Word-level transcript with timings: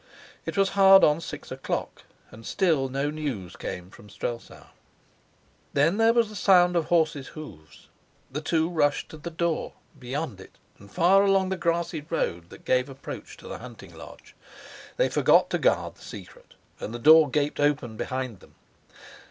It 0.47 0.57
was 0.57 0.69
hard 0.69 1.03
on 1.03 1.21
six 1.21 1.51
o'clock, 1.51 2.05
and 2.31 2.43
still 2.43 2.89
no 2.89 3.11
news 3.11 3.55
came 3.55 3.91
from 3.91 4.09
Strelsau. 4.09 4.65
Then 5.73 5.97
there 5.97 6.11
was 6.11 6.29
the 6.29 6.35
sound 6.35 6.75
of 6.75 6.85
a 6.85 6.87
horse's 6.87 7.27
hoofs. 7.27 7.87
The 8.31 8.41
two 8.41 8.67
rushed 8.67 9.09
to 9.09 9.17
the 9.17 9.29
door, 9.29 9.73
beyond 9.99 10.41
it, 10.41 10.55
and 10.79 10.91
far 10.91 11.21
along 11.23 11.49
the 11.49 11.55
grassy 11.55 12.01
road 12.09 12.49
that 12.49 12.65
gave 12.65 12.89
approach 12.89 13.37
to 13.37 13.47
the 13.47 13.59
hunting 13.59 13.93
lodge. 13.95 14.33
They 14.97 15.07
forgot 15.07 15.51
to 15.51 15.59
guard 15.59 15.93
the 15.93 16.01
secret 16.01 16.55
and 16.79 16.95
the 16.95 16.97
door 16.97 17.29
gaped 17.29 17.59
open 17.59 17.95
behind 17.95 18.39
them. 18.39 18.55